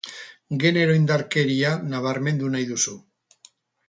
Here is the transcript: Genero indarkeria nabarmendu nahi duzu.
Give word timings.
Genero 0.61 0.95
indarkeria 0.99 1.73
nabarmendu 1.91 2.49
nahi 2.57 2.67
duzu. 2.71 2.95